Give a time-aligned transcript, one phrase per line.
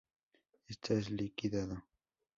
[0.73, 1.75] Estás liquidado.